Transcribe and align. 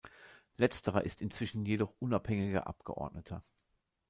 Letzterer 0.57 1.03
ist 1.03 1.21
inzwischen 1.21 1.63
jedoch 1.63 1.93
unabhängiger 1.99 2.65
Abgeordneter. 2.65 3.43